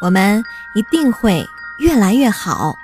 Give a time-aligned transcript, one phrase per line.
[0.00, 0.42] 我们
[0.74, 1.44] 一定会
[1.78, 2.74] 越来越好。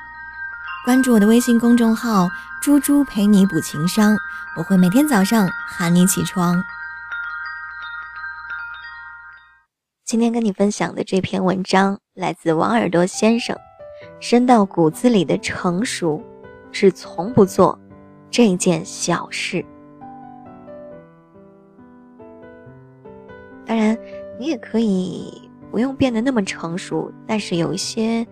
[0.85, 2.29] 关注我的微信公众号
[2.61, 4.17] “猪猪陪你补情商”，
[4.57, 6.63] 我会每天早上喊你起床。
[10.05, 13.57] 今天跟你分享的这篇文章来自王耳朵先生，
[14.21, 16.23] 深到骨子里的成熟，
[16.71, 17.79] 是从不做
[18.31, 19.65] 这件小事。
[23.65, 23.99] 当然，
[24.39, 25.44] 你也可以
[25.75, 28.25] 不用变得那么成熟，但是有一些。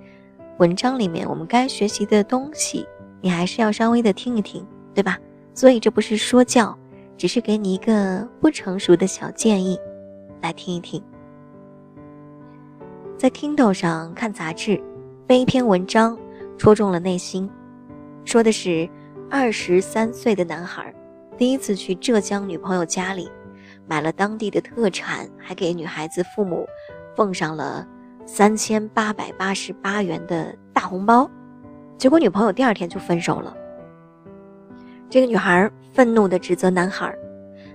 [0.59, 2.87] 文章里面我们该学习的东西，
[3.21, 5.19] 你还是要稍微的听一听，对吧？
[5.53, 6.79] 所以这不是说教，
[7.17, 9.77] 只是给你一个不成熟的小建议，
[10.41, 11.03] 来听一听。
[13.19, 14.81] 在 Kindle 上看杂志，
[15.27, 16.17] 被一篇文章
[16.57, 17.51] 戳中了内心，
[18.25, 18.89] 说的是
[19.29, 20.95] 二十三岁的男孩
[21.37, 23.29] 第一次去浙江女朋友家里，
[23.89, 26.65] 买了当地的特产，还给女孩子父母
[27.15, 27.87] 奉上了。
[28.25, 31.28] 三千八百八十八元的大红包，
[31.98, 33.55] 结果女朋友第二天就分手了。
[35.11, 37.12] 这个女孩愤怒地指责男孩：“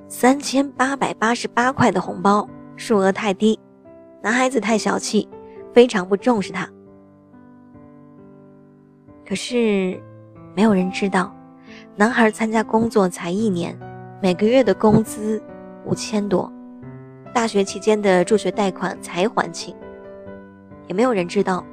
[0.08, 2.48] 三千八百八十八块的红包，
[2.78, 3.60] 数额太低，
[4.24, 5.28] 男孩子太小气，
[5.74, 6.68] 非常不重视他。”
[9.28, 10.02] 可是，
[10.56, 11.36] 没有人知道，
[11.96, 13.78] 男孩参加工作才一年，
[14.22, 15.44] 每个月的工资
[15.84, 16.52] 五千多，
[17.34, 19.76] 大学期间的助学贷款才还清。
[20.88, 21.66] 也没有人知道，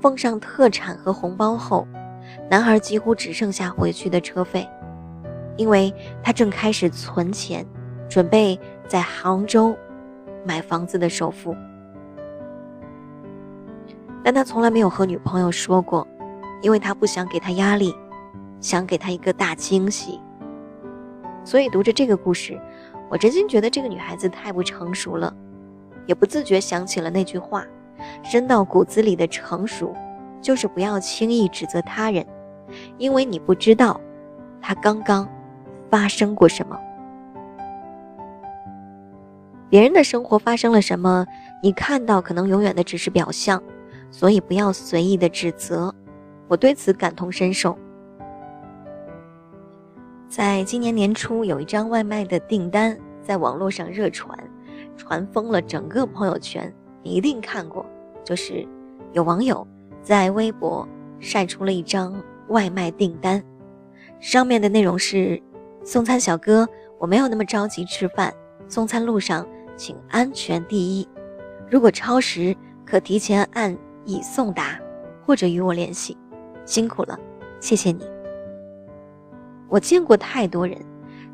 [0.00, 1.86] 奉上特产和红包后，
[2.50, 4.68] 男孩几乎只剩下回去的车费，
[5.56, 7.66] 因为他正开始存钱，
[8.08, 9.76] 准备在杭州
[10.44, 11.54] 买房子的首付。
[14.22, 16.08] 但他从来没有和女朋友说过，
[16.62, 17.94] 因为他不想给她压力，
[18.58, 20.18] 想给她一个大惊喜。
[21.44, 22.58] 所以读着这个故事，
[23.10, 25.32] 我真心觉得这个女孩子太不成熟了，
[26.06, 27.64] 也不自觉想起了那句话。
[28.22, 29.94] 深到骨子里的成熟，
[30.42, 32.26] 就是不要轻易指责他人，
[32.98, 34.00] 因为你不知道
[34.60, 35.28] 他刚刚
[35.90, 36.78] 发生过什么。
[39.70, 41.24] 别人的生活发生了什么，
[41.62, 43.62] 你看到可能永远的只是表象，
[44.10, 45.94] 所以不要随意的指责。
[46.48, 47.78] 我对此感同身受。
[50.36, 54.36] 在今年年初，有一张外卖的订单在网络上热传，
[54.96, 56.74] 传疯了整个朋友圈。
[57.04, 57.86] 你一定看过，
[58.24, 58.66] 就是
[59.12, 59.64] 有网友
[60.02, 60.88] 在微博
[61.20, 63.40] 晒出了一张外卖订单，
[64.18, 65.40] 上面的内容是：
[65.84, 66.68] 送餐小哥，
[66.98, 68.34] 我没有那么着急吃饭，
[68.66, 69.46] 送餐路上
[69.76, 71.08] 请安全第一。
[71.70, 74.80] 如果超时，可提前按已送达
[75.24, 76.18] 或者与我联系。
[76.64, 77.16] 辛苦了，
[77.60, 78.13] 谢谢你。
[79.68, 80.80] 我见过太多人，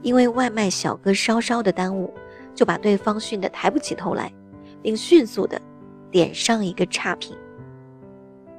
[0.03, 2.13] 因为外卖小哥稍稍的耽误，
[2.55, 4.33] 就把对方训得抬不起头来。
[4.83, 5.61] 并迅速的
[6.11, 7.37] 点上一个差评。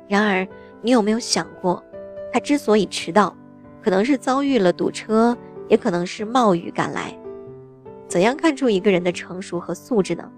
[0.08, 0.48] 然而，
[0.82, 1.84] 你有没有想过，
[2.32, 3.36] 他之所以迟到，
[3.82, 5.36] 可能是遭遇了堵车，
[5.68, 7.18] 也可能是冒雨赶来。
[8.08, 10.30] 怎样看出一个人的成熟和素质呢？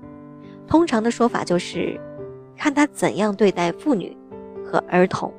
[0.67, 1.99] 通常的说法就是，
[2.55, 4.15] 看他怎样对待妇女
[4.65, 5.33] 和儿童。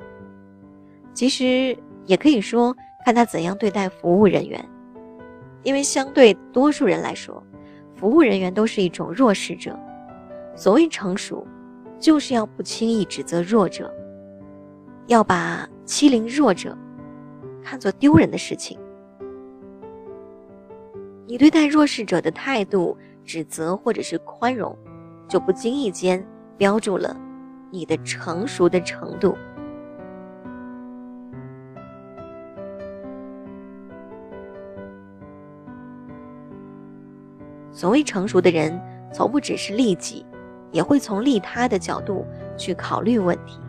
[1.13, 4.67] 其实也可以说，看他怎样对待服务人员，
[5.61, 7.41] 因为相对多数人来说，
[7.95, 9.77] 服务人员都是一种弱势者。
[10.55, 11.45] 所谓成熟，
[11.99, 13.93] 就是要不轻易指责弱者，
[15.05, 16.75] 要把欺凌弱者
[17.63, 18.75] 看作丢人的事情。
[21.27, 24.75] 你对待弱势者的态度、指责或者是宽容，
[25.27, 26.25] 就不经意间
[26.57, 27.15] 标注了
[27.69, 29.37] 你的成熟的程度。
[37.85, 38.81] 所谓成熟的人，
[39.13, 40.25] 从不只是利己。
[40.71, 42.25] 也会从利他的角度
[42.57, 43.59] 去考虑问题。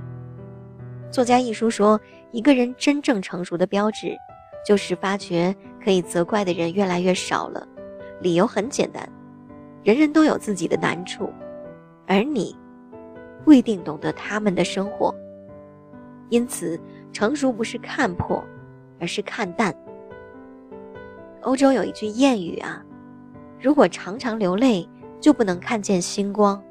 [1.10, 2.00] 作家一书说，
[2.32, 4.16] 一个人真正成熟的标志，
[4.64, 5.54] 就是发觉
[5.84, 7.68] 可以责怪的人越来越少了。
[8.22, 9.06] 理由很简单，
[9.84, 11.30] 人人都有自己的难处，
[12.06, 12.56] 而你
[13.44, 15.14] 不一定懂得他们的生活。
[16.30, 16.80] 因此，
[17.12, 18.42] 成熟不是看破，
[18.98, 19.76] 而是看淡。
[21.42, 22.82] 欧洲有一句谚语啊，
[23.66, 24.88] 如果常常流泪，
[25.20, 26.62] 就不能看见星光。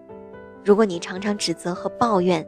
[0.63, 2.47] 如果你常常指责和抱怨，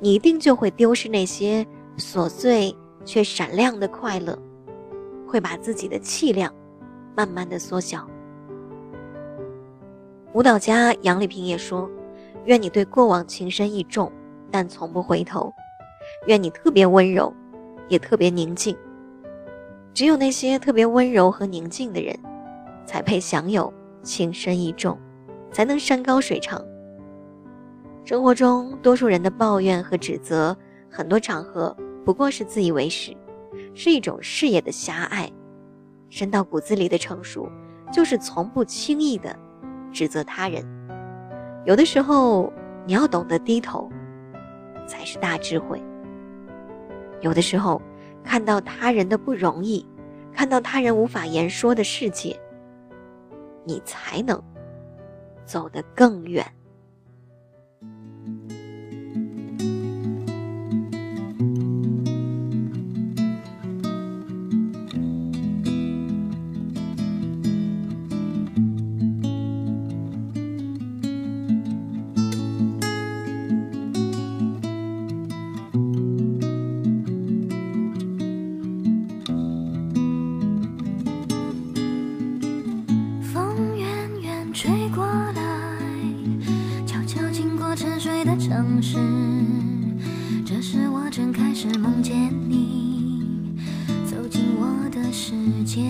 [0.00, 1.64] 你一定就会丢失那些
[1.96, 4.36] 琐碎却闪亮的快乐，
[5.28, 6.52] 会把自己的气量
[7.14, 8.04] 慢慢的缩小。
[10.32, 11.88] 舞蹈家杨丽萍也说
[12.46, 14.10] ：“愿你对过往情深意重，
[14.50, 15.54] 但从不回头；
[16.26, 17.32] 愿你特别温柔，
[17.88, 18.76] 也特别宁静。
[19.92, 22.18] 只有那些特别温柔和宁静的人，
[22.84, 23.72] 才配享有
[24.04, 24.96] 情深意重，
[25.50, 26.64] 才能山高水长。”
[28.04, 30.56] 生活中，多数人的抱怨和指责，
[30.90, 31.74] 很多场合
[32.04, 33.16] 不过是自以为是，
[33.74, 35.28] 是一种视野的狭隘。
[36.10, 37.50] 深到骨子里的成熟，
[37.90, 39.34] 就是从不轻易的
[39.90, 40.62] 指责他人。
[41.64, 42.52] 有的时候，
[42.86, 43.90] 你要懂得低头，
[44.86, 45.82] 才是大智慧。
[47.22, 47.80] 有的时候，
[48.22, 49.84] 看到他人的不容易，
[50.32, 52.38] 看到他人无法言说的世界，
[53.64, 54.42] 你才能
[55.44, 56.44] 走得更远。
[87.76, 88.96] 沉睡的城市，
[90.46, 93.52] 这时我正开始梦见你
[94.06, 95.34] 走进我的世
[95.64, 95.82] 界，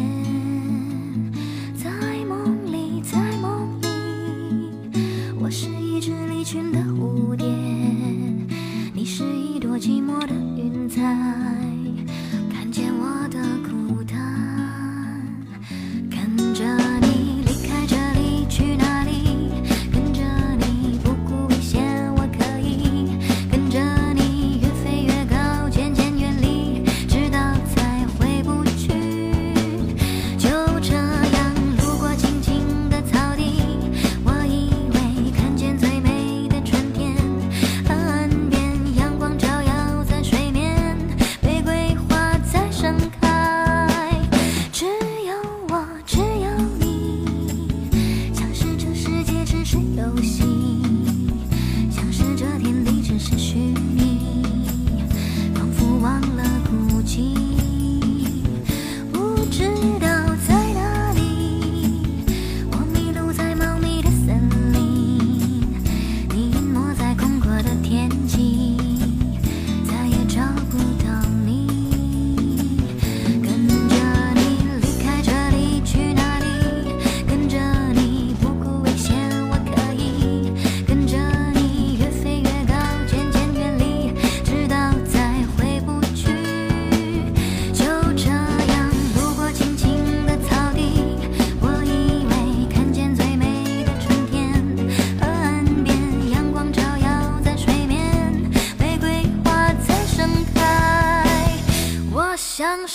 [1.77, 1.91] 在
[2.25, 3.89] 梦里，在梦里，
[5.39, 7.47] 我是一只离群的蝴蝶，
[8.95, 11.74] 你是一朵寂寞的云彩。
[50.17, 50.54] 游戏。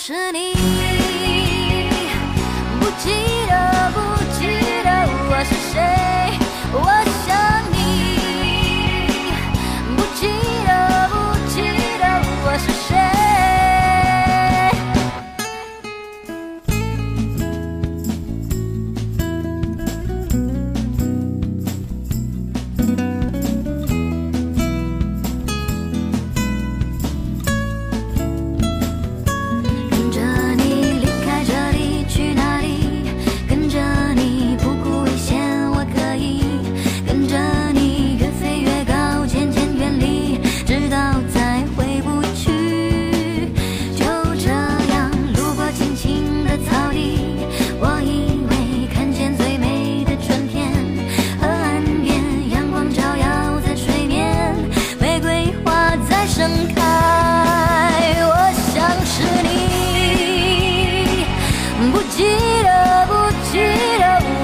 [0.02, 0.39] 是你，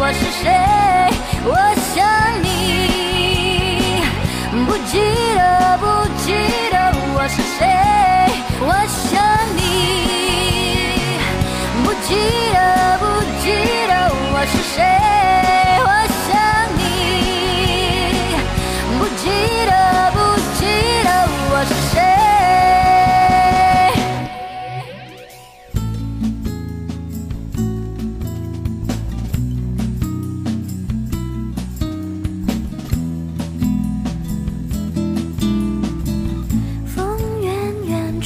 [0.09, 0.47] 我是谁？
[1.43, 1.51] 我
[1.93, 2.07] 想
[2.41, 2.47] 你，
[4.65, 5.03] 不记
[5.35, 5.85] 得，不
[6.23, 6.31] 记
[6.71, 6.77] 得
[7.13, 7.67] 我是谁。
[8.61, 9.19] 我想
[9.57, 9.59] 你，
[11.83, 12.15] 不记
[12.55, 12.57] 得。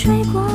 [0.02, 0.49] 吹过